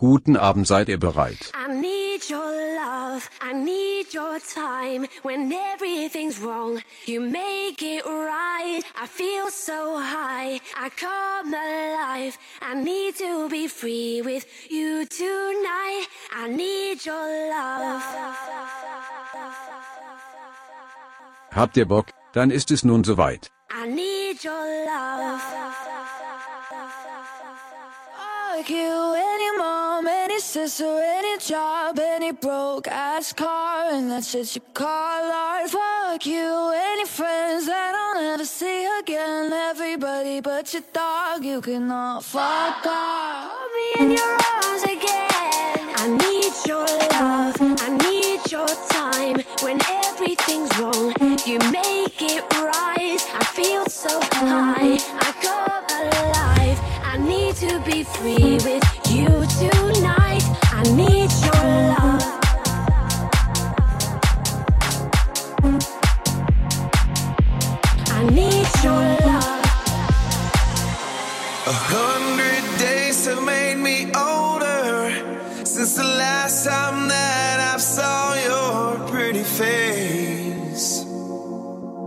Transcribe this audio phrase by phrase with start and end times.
[0.00, 1.50] Guten Abend, seid ihr bereit?
[1.54, 5.08] I need your love, I need your time.
[5.24, 8.80] When everything's wrong, you make it right.
[8.94, 12.38] I feel so high, I come alive.
[12.62, 16.06] I need to be free with you tonight.
[16.32, 18.00] I need your love.
[21.50, 22.12] Habt ihr Bock?
[22.34, 23.50] Dann ist es nun soweit.
[23.68, 25.40] I need your love.
[28.58, 29.14] Fuck you,
[30.06, 35.68] any any sister, any job, any broke ass car, and that's shit you call art.
[35.68, 39.52] Fuck you, any friends that I'll never see again.
[39.52, 43.50] Everybody but your dog, you can all fuck off.
[43.50, 45.78] Hold me in your arms again.
[46.02, 46.86] I need your
[47.18, 47.56] love.
[47.60, 49.42] I need your time.
[49.62, 53.18] When everything's wrong, you make it right.
[53.40, 54.98] I feel so high.
[55.26, 56.78] I come alive.
[57.02, 60.44] I need to be free with you tonight.
[60.72, 62.24] I need your love.
[68.10, 69.64] I need your love.
[71.66, 75.10] A hundred days have made me older
[75.64, 81.04] since the last time that I saw your pretty face.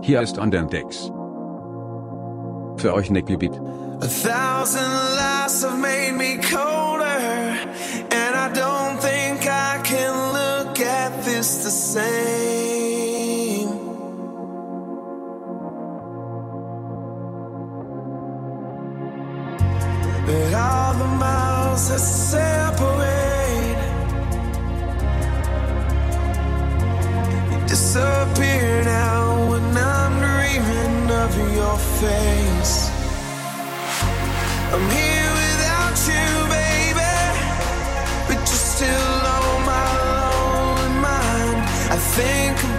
[0.02, 1.10] Hier ist an den Decks.
[2.76, 3.52] Für euch Nicky Beat.
[4.00, 4.82] A thousand
[5.16, 6.81] lies have made me colder,
[20.32, 23.76] But all the miles that separate
[27.68, 32.88] disappear now when I'm dreaming of your face.
[34.72, 37.14] I'm here without you, baby,
[38.26, 41.60] but you're still on my lonely mind.
[41.92, 42.71] I think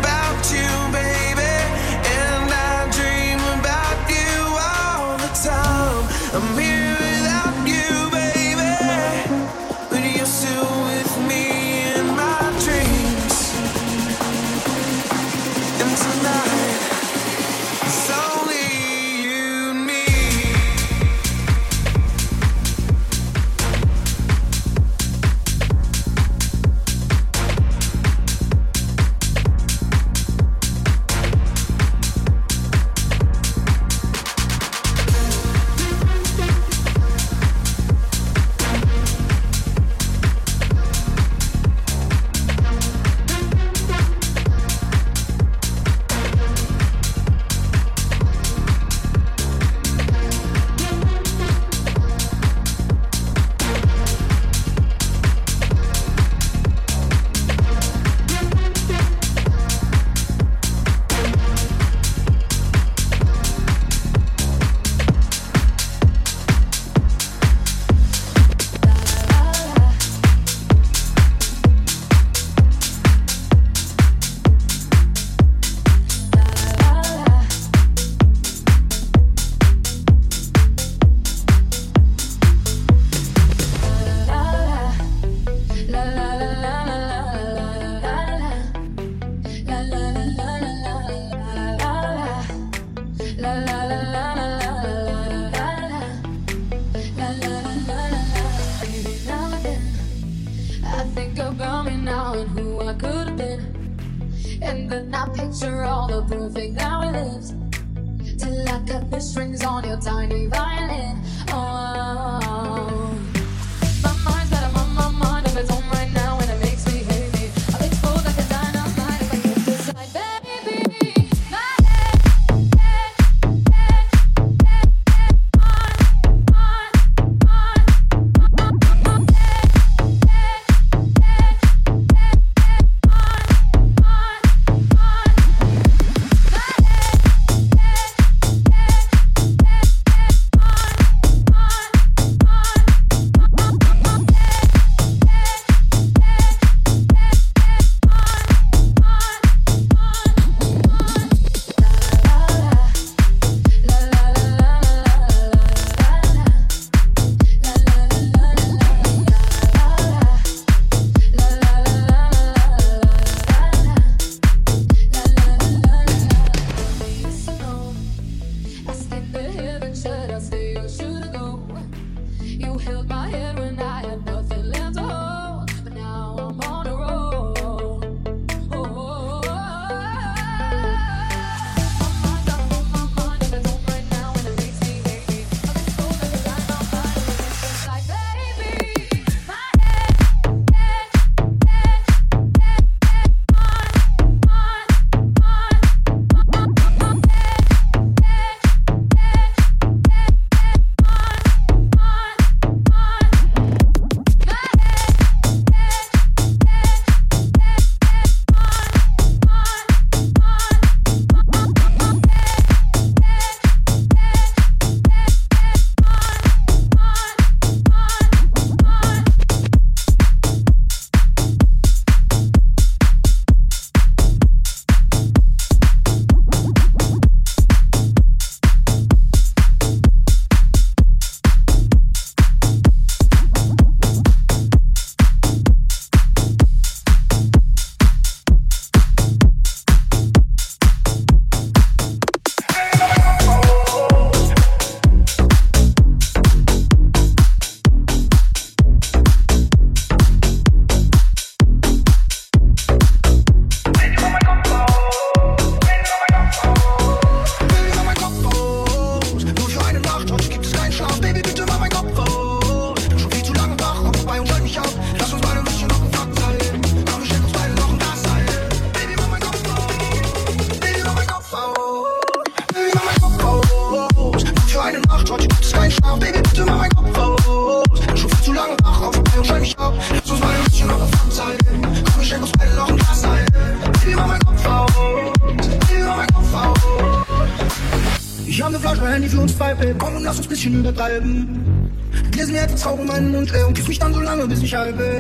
[289.47, 289.95] Zweifel.
[289.97, 291.91] Komm und lass uns bisschen übertreiben.
[292.31, 294.75] Wir sind jetzt Augen meinen Mund äh, und kiss mich dann so lange, bis ich
[294.75, 295.19] halb bin.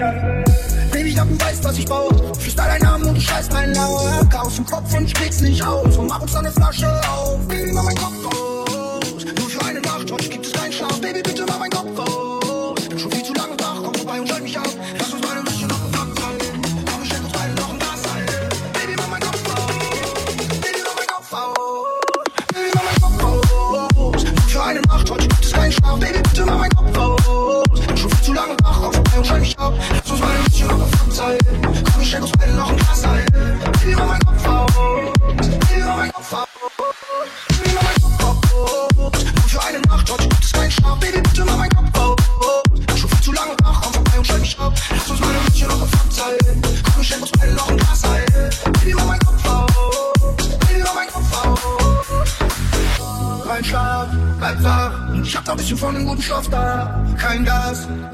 [0.91, 2.35] Baby, ich glaub, du weißt, was ich brauch.
[2.39, 4.27] Flüster deinen Namen und du scheißt meinen Lauer.
[4.29, 5.97] Chaos im Kopf und ich krieg's nicht aus.
[5.97, 7.39] Und mach uns dann eine Flasche auf.
[7.47, 9.25] Baby, mach mein Kopf aus.
[9.25, 10.99] Nur für eine Nacht, heute gibt es keinen Schlaf.
[11.01, 11.92] Baby, bitte mach mein Kopf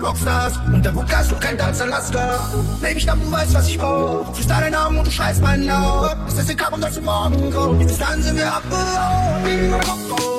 [0.09, 0.57] Rockstars.
[0.73, 2.39] Und der Podcast und kein Dance Alaska.
[2.81, 4.33] Baby, ich glaub, du weißt, was ich brauch.
[4.33, 6.17] Flüster deinen Namen und du schreist meinen Laut.
[6.27, 8.01] Ist das egal, und dass du morgen kommst.
[8.01, 10.38] Dann sind wir abgehauen.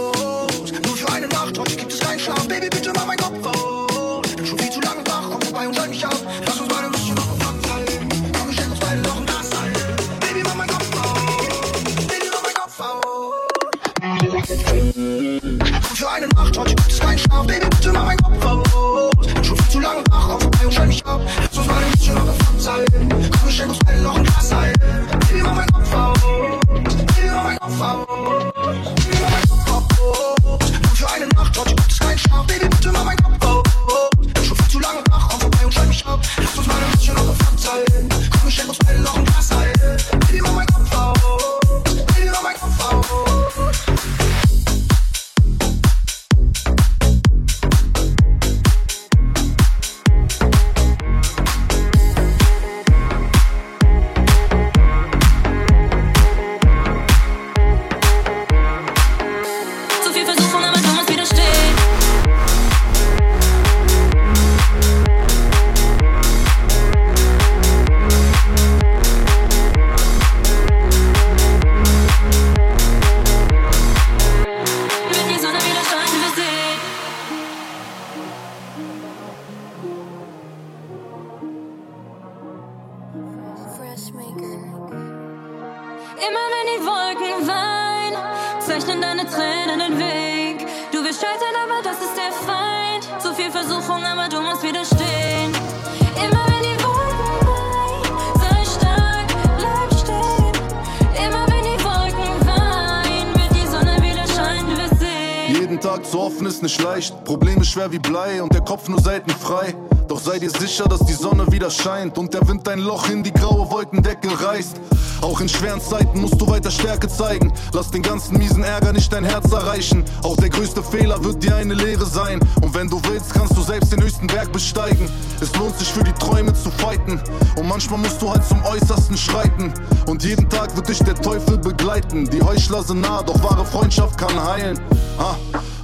[108.90, 109.74] Nur selten frei.
[110.08, 113.22] Doch sei dir sicher, dass die Sonne wieder scheint und der Wind ein Loch in
[113.22, 114.80] die graue Wolkendecke reißt.
[115.20, 117.52] Auch in schweren Zeiten musst du weiter Stärke zeigen.
[117.72, 120.04] Lass den ganzen miesen Ärger nicht dein Herz erreichen.
[120.22, 122.40] Auch der größte Fehler wird dir eine Lehre sein.
[122.60, 125.08] Und wenn du willst, kannst du selbst den höchsten Berg besteigen.
[125.40, 127.20] Es lohnt sich für die Träume zu fighten.
[127.56, 129.72] Und manchmal musst du halt zum Äußersten schreiten.
[130.06, 132.28] Und jeden Tag wird dich der Teufel begleiten.
[132.28, 134.80] Die Heuchler sind nah, doch wahre Freundschaft kann heilen.
[135.18, 135.36] Ah.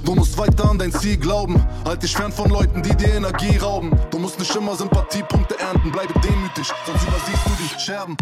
[0.07, 1.61] Du musst weiter an dein Ziel glauben.
[1.83, 3.91] Halt dich fern von Leuten, die dir Energie rauben.
[4.09, 5.91] Du musst nicht immer Sympathiepunkte ernten.
[5.91, 8.15] Bleibe demütig, sonst übersiehst du die Scherben.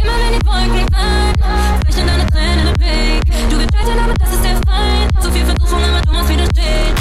[0.00, 3.22] Immer wenn die Wolken weinen, zeichnen deine Tränen den Weg.
[3.50, 5.22] Du willst scheitern, aber das ist der Feind.
[5.22, 6.94] Zu viel Versuchung, aber du musst widerstehen.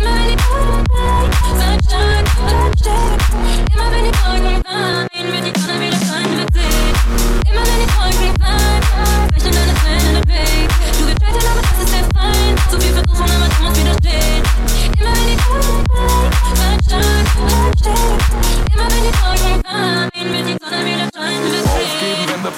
[0.00, 3.20] Immer wenn die Wolken weinen, sei stark, bleib stehen.
[3.68, 6.88] Immer wenn die Wolken weinen, wird die Sonne wieder scheinen, wir sehen.
[7.52, 8.80] Immer wenn die Wolken weinen,
[9.28, 10.68] zeichnen deine Tränen den Weg.
[10.96, 12.56] Du willst scheitern, aber das ist der Feind.
[12.72, 13.05] Zu viel
[13.66, 14.35] aber du musst widerstehen.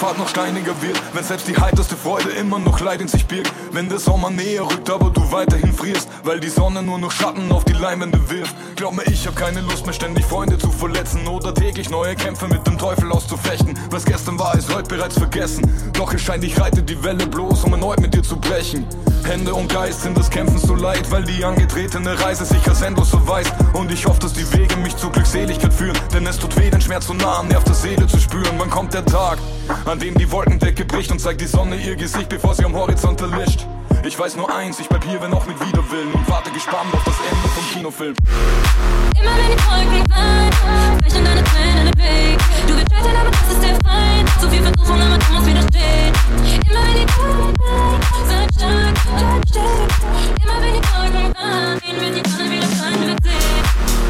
[0.08, 0.98] Pfad noch steiniger wird.
[1.12, 3.52] Wenn selbst die heiterste Freude immer noch Leid in sich birgt.
[3.72, 6.08] Wenn der Sommer näher rückt, aber du weiterhin frierst.
[6.24, 8.54] Weil die Sonne nur noch Schatten auf die Leinwände wirft.
[8.76, 11.26] Glaub mir, ich hab keine Lust mehr, ständig Freunde zu verletzen.
[11.28, 13.78] Oder täglich neue Kämpfe mit dem Teufel auszufechten.
[13.90, 15.70] Was gestern war, ist heute bereits vergessen.
[15.92, 18.86] Doch es scheint, ich reite die Welle bloß, um erneut mit dir zu brechen.
[19.24, 23.12] Hände und Geist sind das Kämpfen so leid, weil die angetretene Reise sich als endlos
[23.12, 23.52] erweist.
[23.74, 25.98] Und ich hoffe, dass die Wege mich zur Glückseligkeit führen.
[26.14, 28.54] Denn es tut weh, den Schmerz so nah am Nerv der Seele zu spüren.
[28.56, 29.38] Wann kommt der Tag,
[29.84, 32.72] an an dem die Wolkendecke bricht und zeigt die Sonne ihr Gesicht, bevor sie am
[32.74, 33.66] Horizont erlischt.
[34.04, 37.02] Ich weiß nur eins, ich bleib hier, wenn auch mit Widerwillen und warte gespannt auf
[37.02, 38.14] das Ende vom Kinofilm.
[39.20, 42.38] Immer wenn die Wolken fallen, brechen deine Tränen im Weg.
[42.68, 44.28] Du wirst scheitern, aber das ist der Feind.
[44.40, 46.12] Zu viel Versuchung, aber du musst widerstehen.
[46.70, 49.88] Immer wenn die Wolken fallen, sei stark, bleib stehen.
[50.44, 53.97] Immer wenn die Wolken fallen, wird die Sonne wieder scheinen, wird sehen.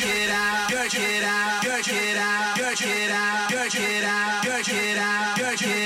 [0.00, 5.79] jerk it out, Get out, Get out, Get out, Get out, Get out, Get out.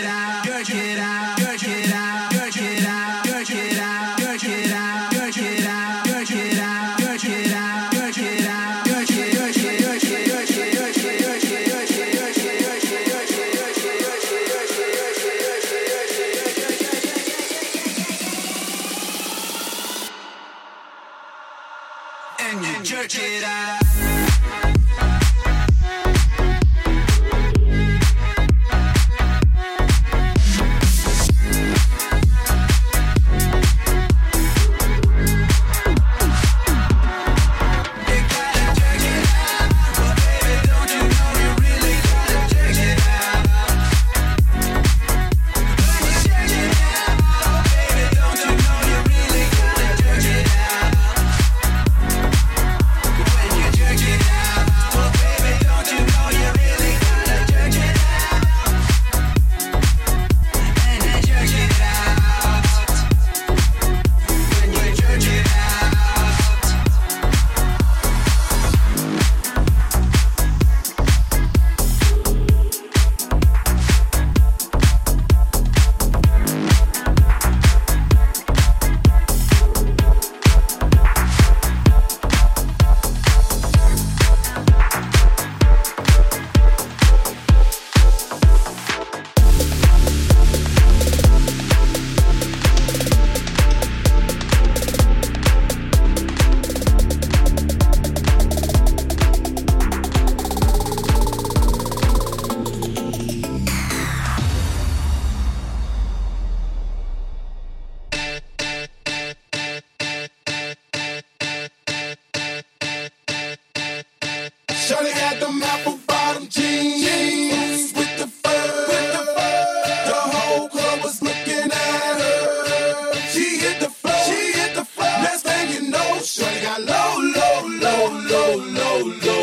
[128.47, 129.34] low, low, low.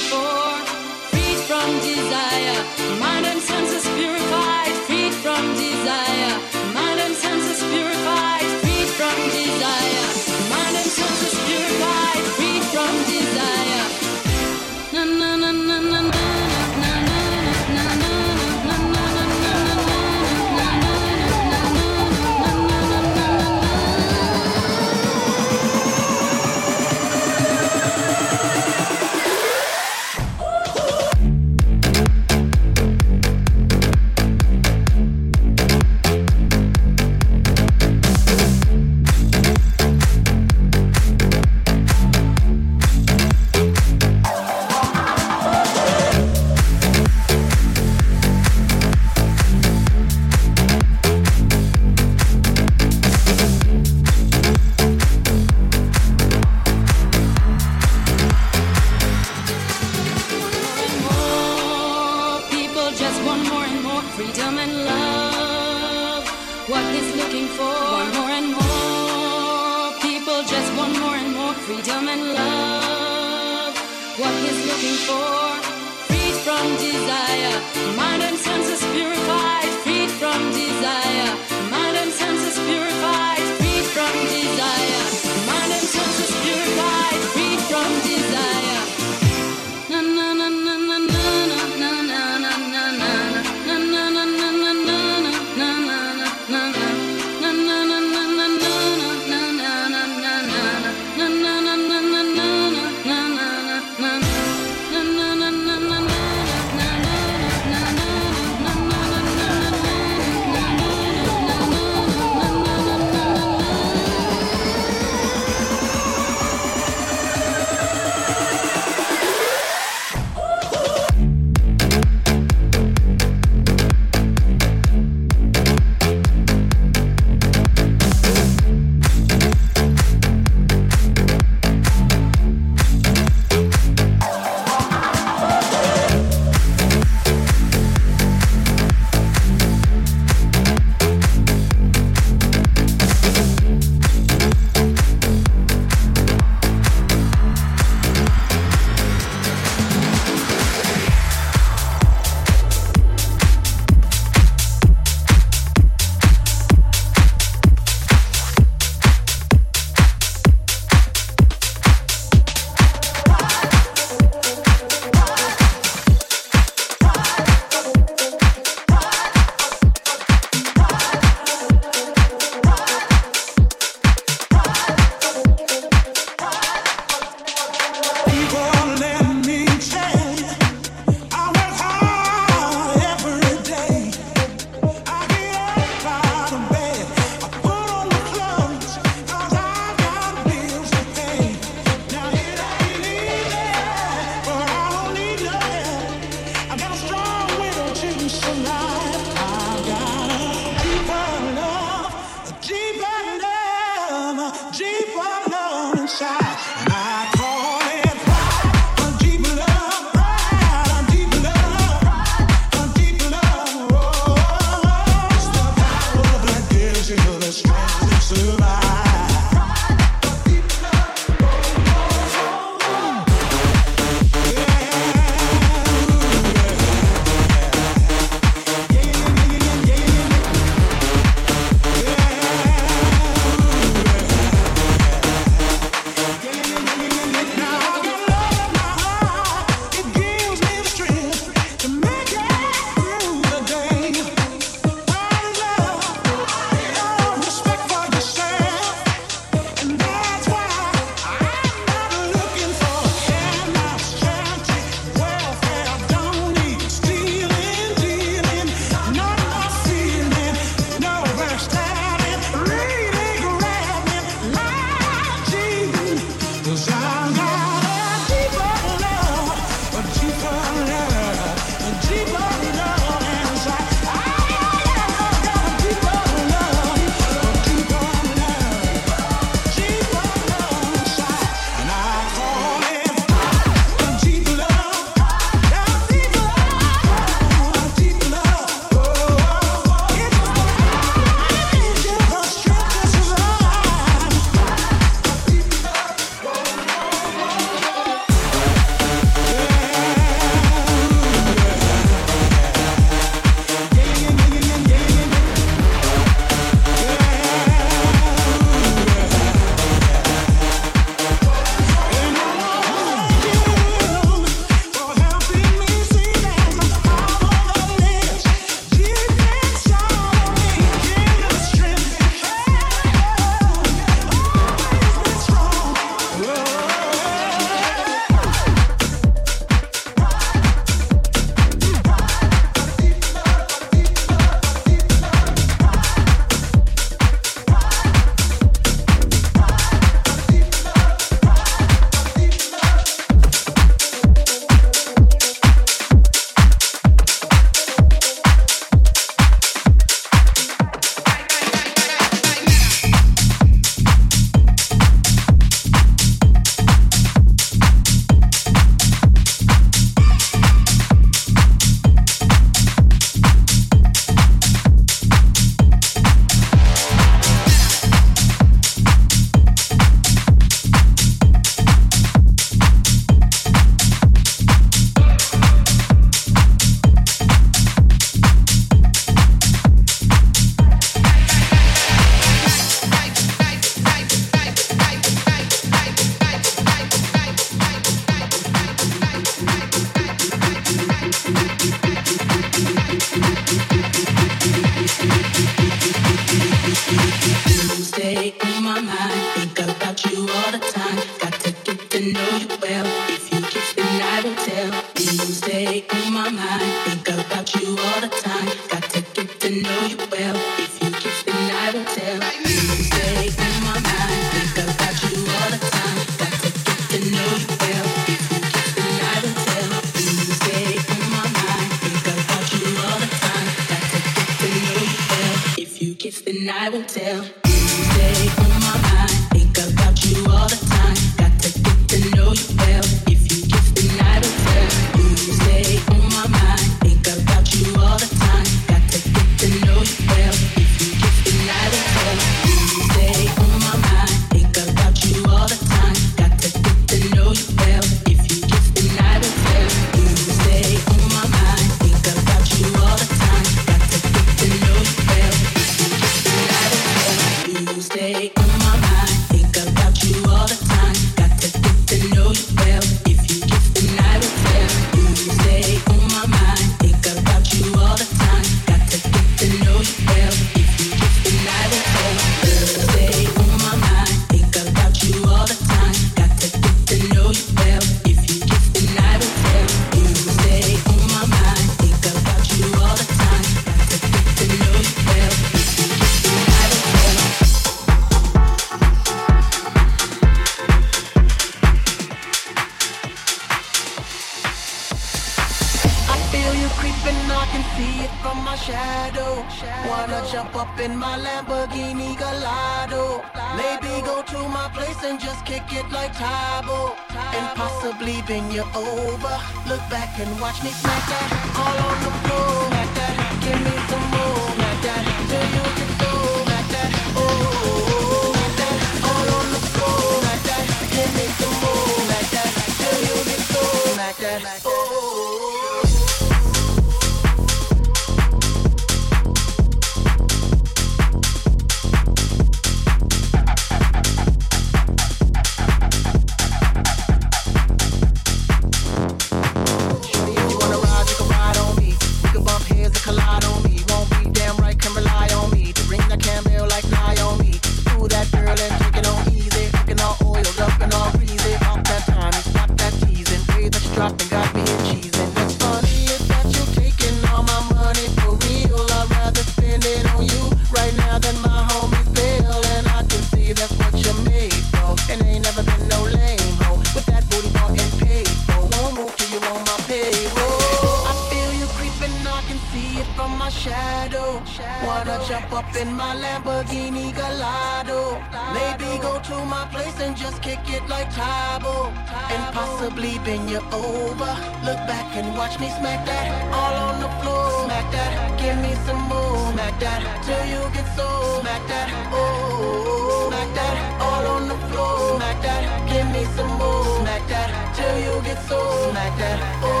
[575.73, 578.37] Up in my Lamborghini Gallardo.
[578.73, 582.11] Maybe go to my place and just kick it like Tybo.
[582.51, 584.51] And possibly bend you over.
[584.83, 587.85] Look back and watch me smack that all on the floor.
[587.85, 589.71] Smack that, give me some more.
[589.71, 591.61] Smack that till you get so.
[591.61, 593.47] Smack that, oh.
[593.47, 595.37] Smack that all on the floor.
[595.37, 597.05] Smack that, give me some more.
[597.21, 599.09] Smack that till you get so.
[599.09, 600.00] Smack that, oh.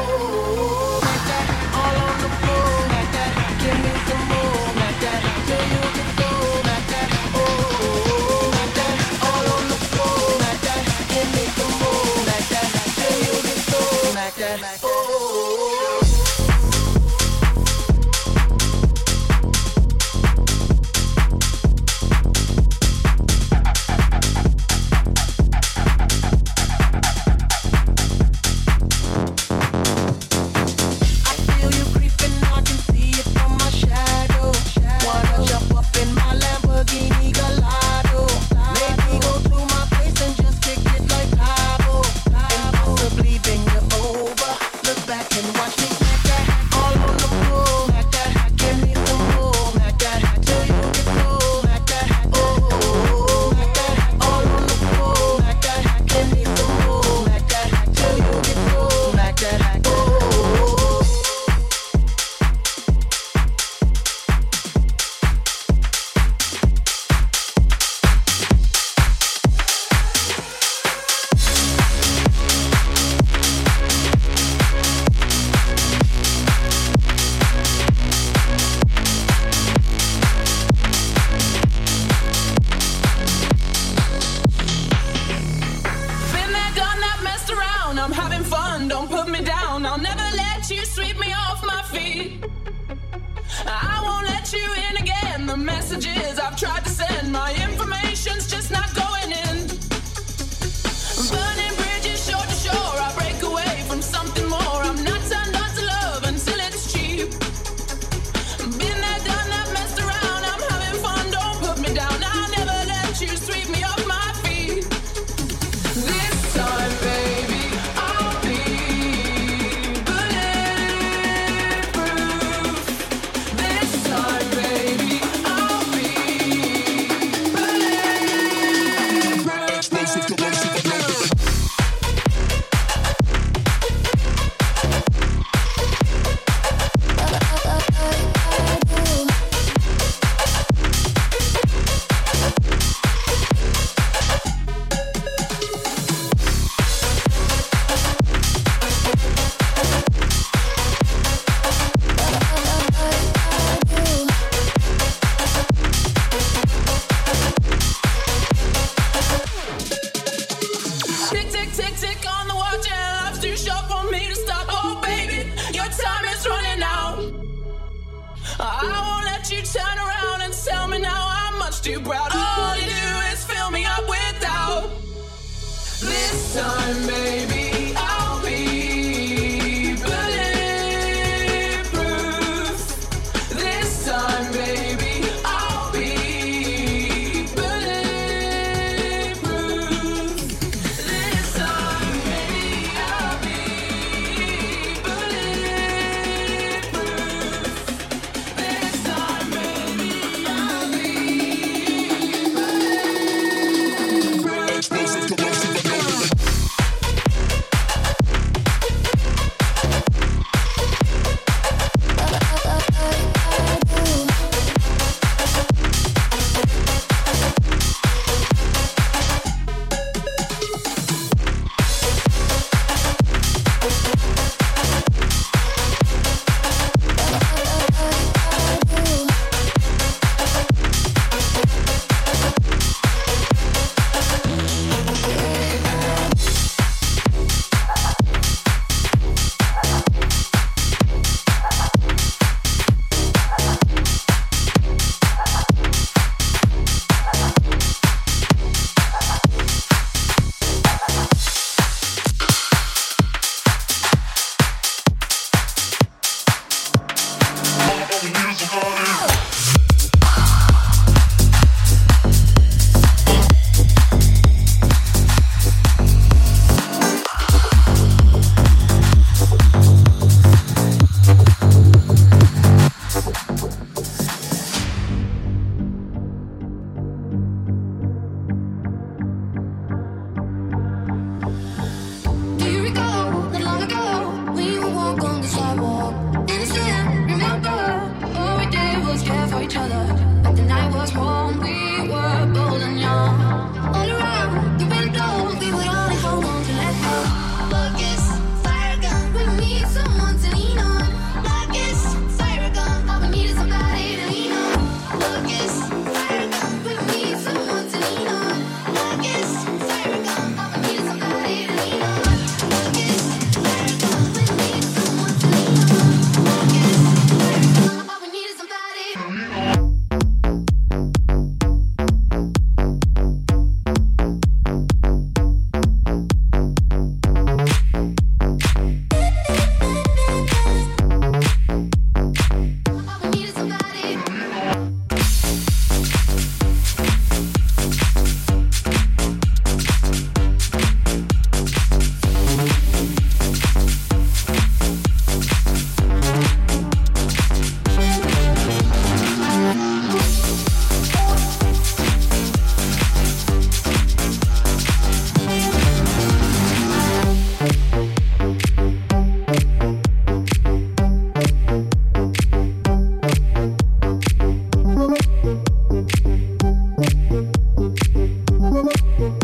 [368.83, 369.40] Oh, oh, oh, oh.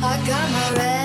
[0.00, 0.97] I got my red.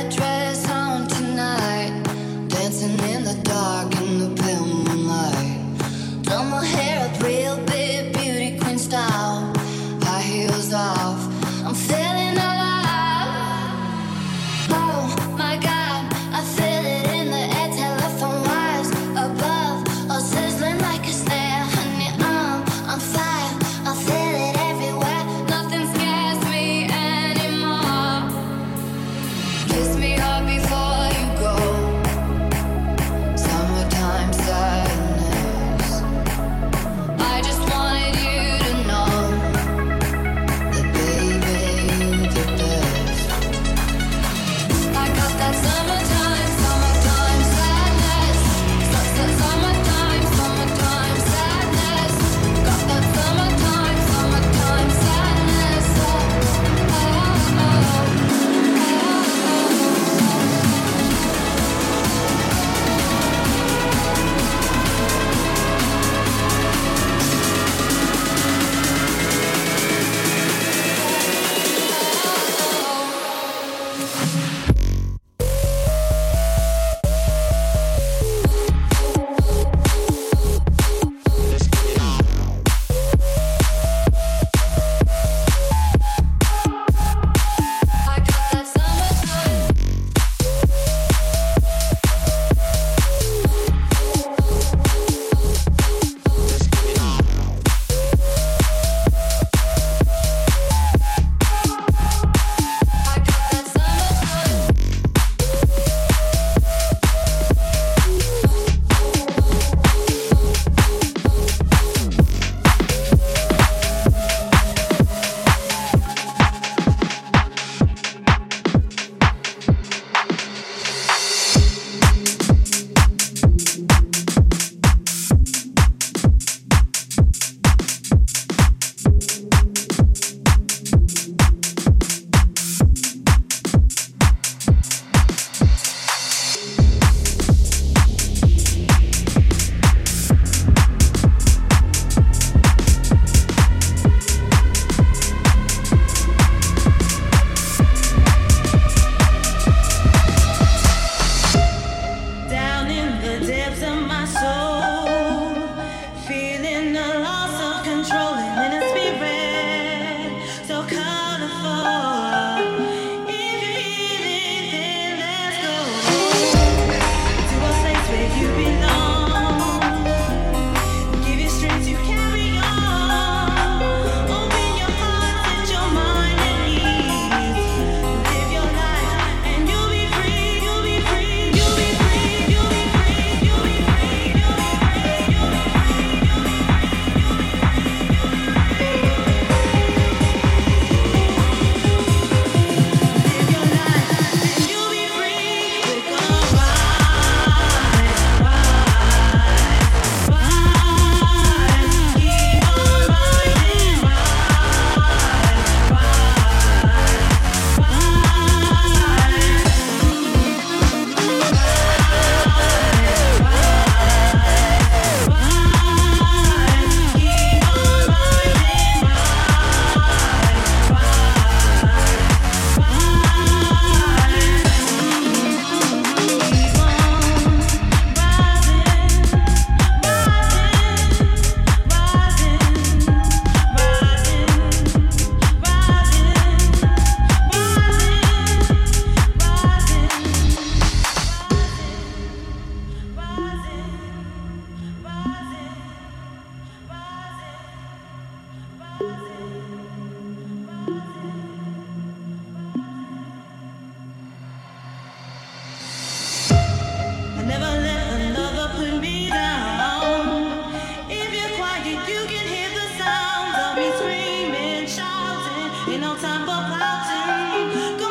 [266.35, 268.02] I'm about to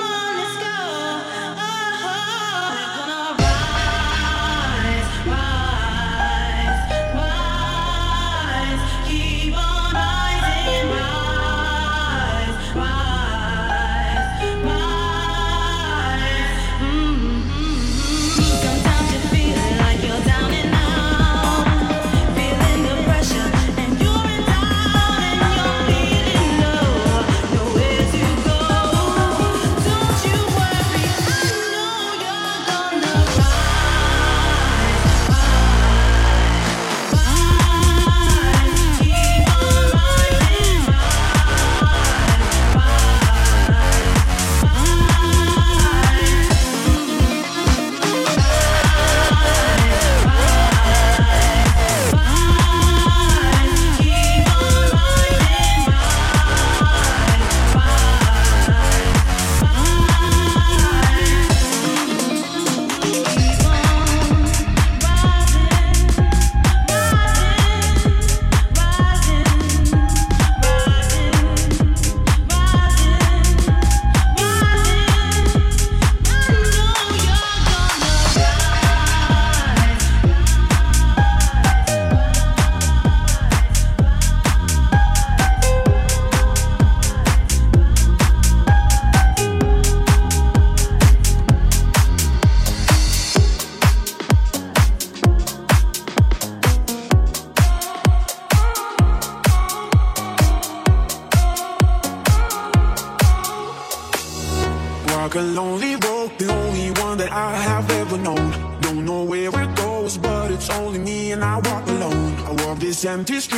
[113.23, 113.52] empty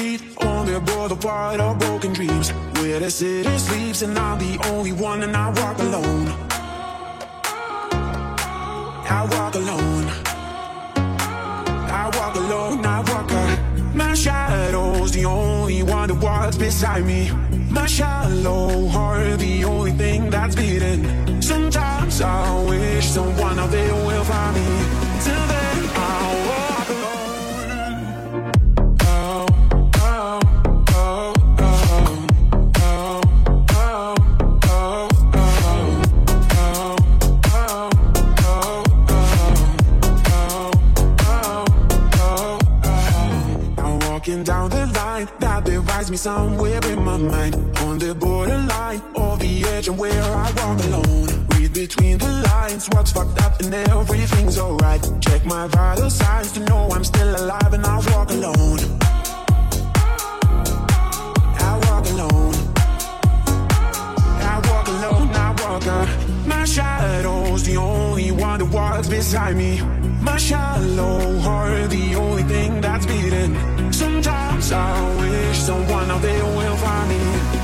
[46.15, 47.55] me somewhere in my mind.
[47.87, 51.29] On the borderline, or the edge, and where I walk alone.
[51.55, 55.03] Read between the lines, what's fucked up and everything's alright.
[55.21, 58.81] Check my vital signs to know I'm still alive and I walk alone.
[61.69, 62.55] I walk alone.
[64.53, 65.85] I walk alone, I walk.
[66.47, 69.81] My shadow's the only one that walks beside me.
[70.23, 73.74] My shallow heart, the only thing that's beating.
[74.73, 77.64] I wish someone out there will find me.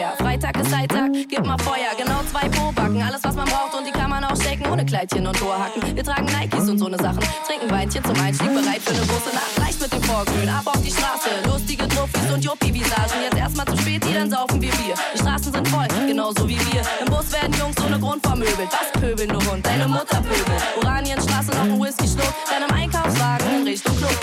[0.00, 0.12] Teuer.
[0.18, 1.92] Freitag ist Alltag, gib mal Feuer.
[1.96, 4.66] Genau zwei Pobacken, alles was man braucht und die kann man auch stecken.
[4.70, 5.94] Ohne Kleidchen und Ohrhacken.
[5.94, 7.20] Wir tragen Nikes und so ne Sachen.
[7.46, 9.58] Trinken Weinchen zum Einstieg, bereit für eine große Nacht.
[9.58, 11.28] Leicht mit dem Vorglühen, ab auf die Straße.
[11.46, 13.22] Lustige Truffis und Juppie-Visagen.
[13.24, 14.94] Jetzt erstmal zu spät, dann saufen wir Bier.
[15.14, 16.82] Die Straßen sind voll, genauso wie wir.
[17.00, 18.68] Im Bus werden Jungs ohne Grund vermöbelt.
[18.70, 20.62] Was pöbeln, du Hund, deine Mutter pöbelt.
[20.82, 22.34] Oranienstraße noch ein Whisky-Schluck.
[22.50, 24.18] Dann im Einkaufswagen in Richtung Club.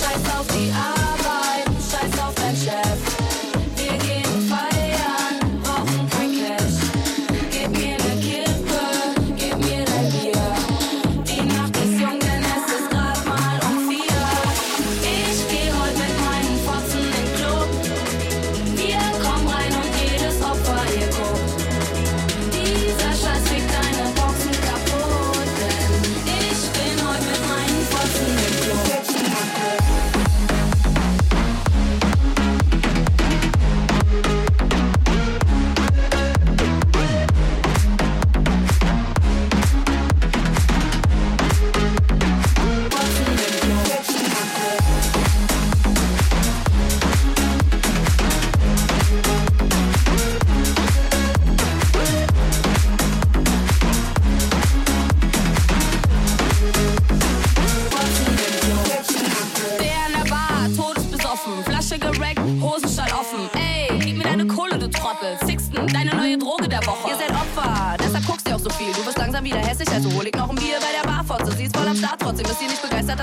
[0.00, 3.41] Scheiß auf die Arbeit, scheiß auf dein Chef.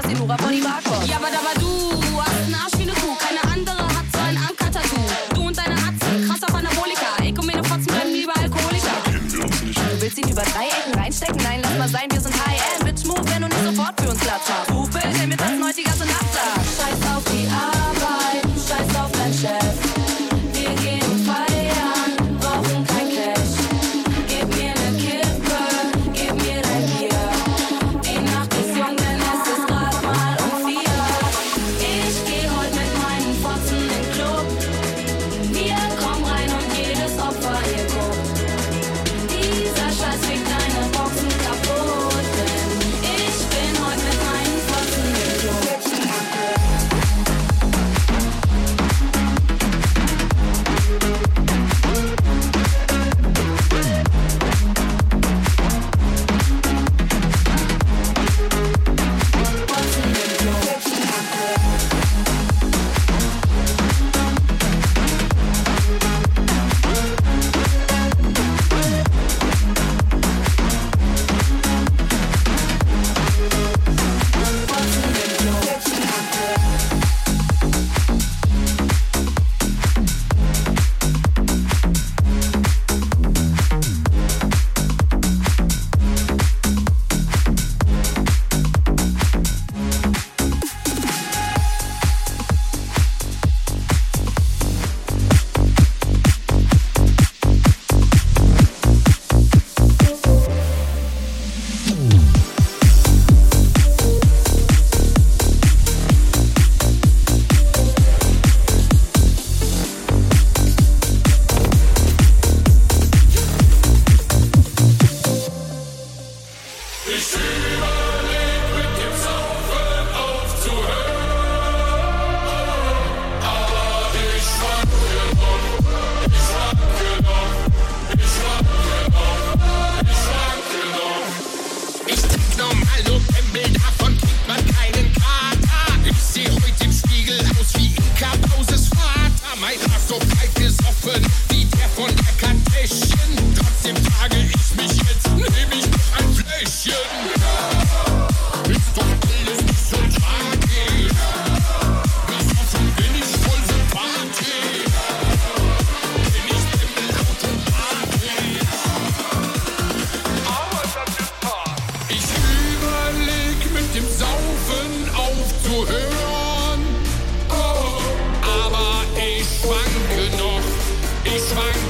[0.02, 1.08] Dass die Nora Bar kommt.
[1.08, 3.16] Ja, aber da war du, hast einen Arsch wie eine Kuh.
[3.20, 5.36] Keine andere hat so ein Anker-Tattoo.
[5.36, 7.08] Du und deine Atzen, krass auf Anabolika.
[7.46, 8.98] Meine Fotzen bleiben lieber Alkoholiker.
[9.04, 11.38] Du willst ihn über drei Ecken reinstecken?
[11.44, 12.86] Nein, lass mal sein, wir sind High-End.
[12.86, 14.69] Bitch, move, wenn du nicht sofort für uns Platz hast.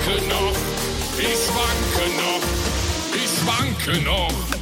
[0.10, 0.54] Schwanke noch,
[1.18, 2.42] ich schwanke noch,
[3.14, 4.59] ich schwanke noch.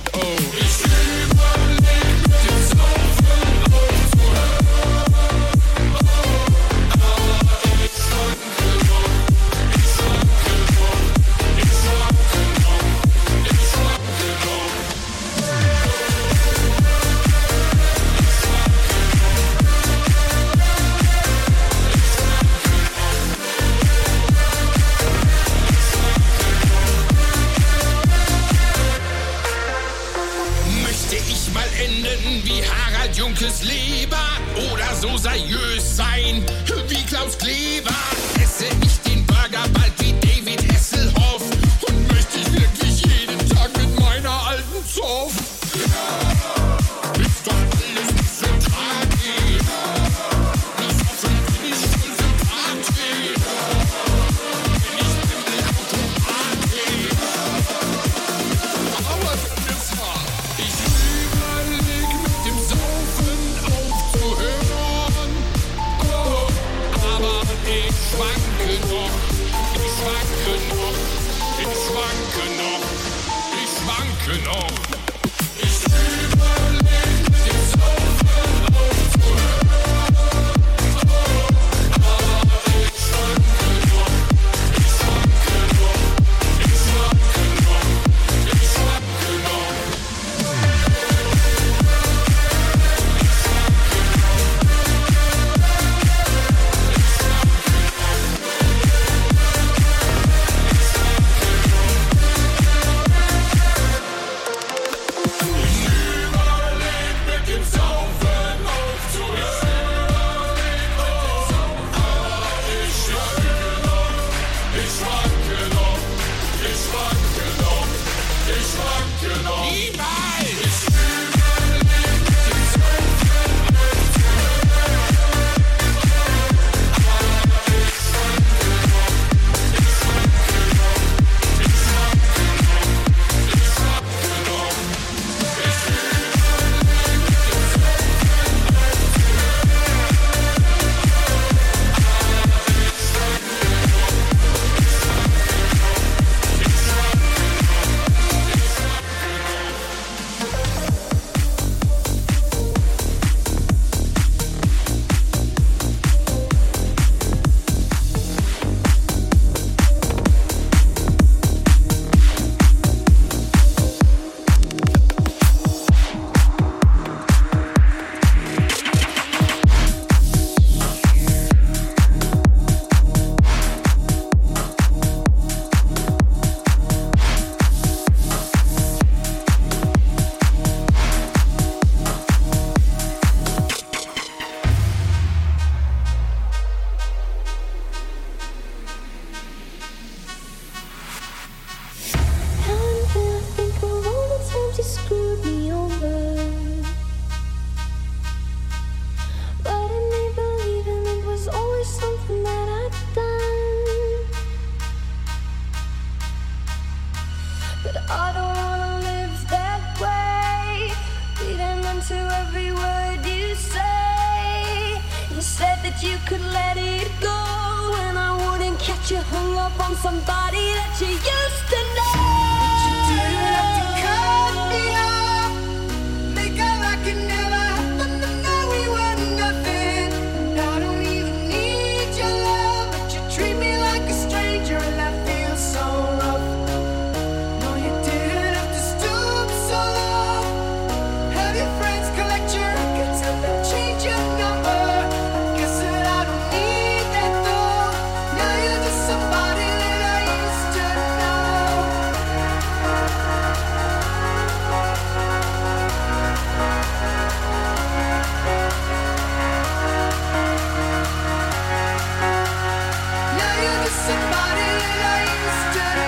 [263.90, 264.72] Somebody body
[265.02, 266.07] I used to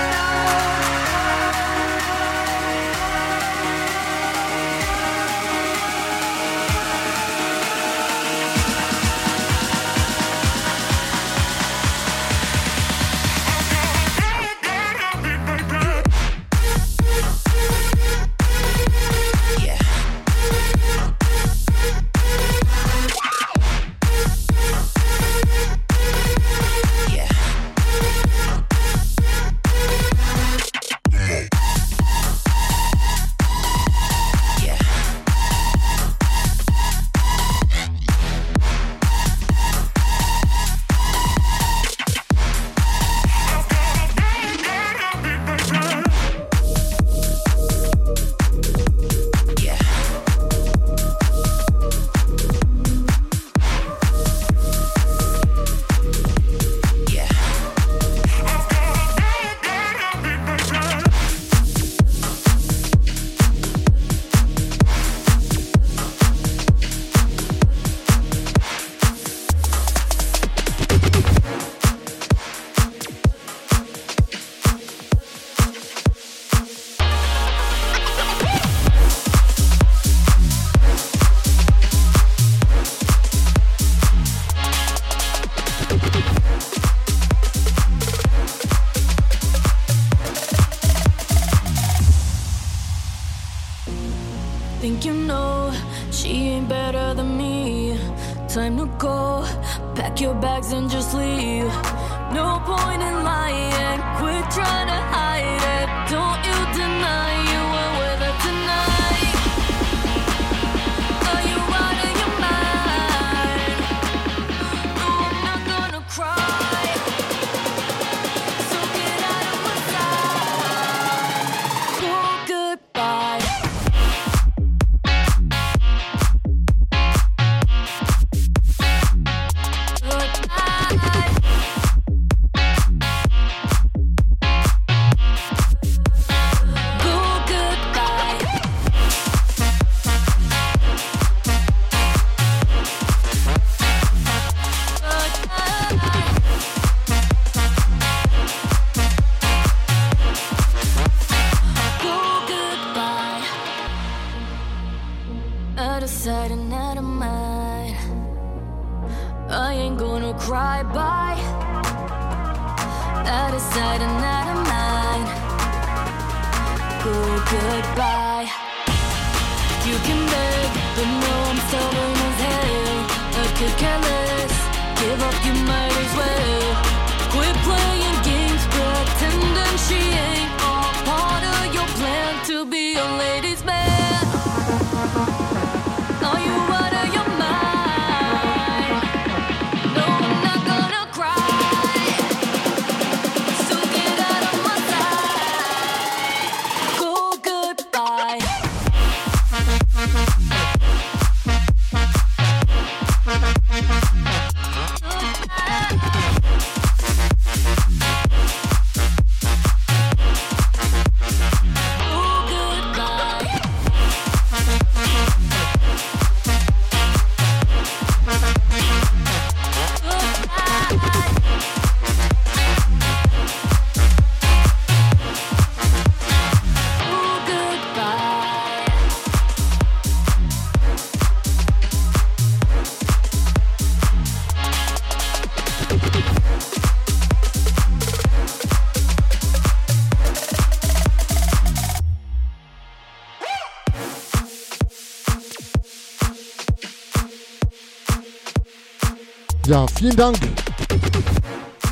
[249.99, 250.37] Vielen Dank.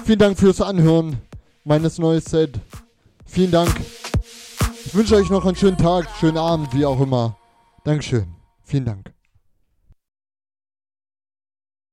[0.06, 1.18] Vielen Dank fürs Anhören
[1.66, 2.58] meines neuen Set.
[3.26, 3.70] Vielen Dank.
[4.86, 7.36] Ich wünsche euch noch einen schönen Tag, schönen Abend, wie auch immer.
[7.84, 8.28] Dankeschön.
[8.64, 9.07] Vielen Dank.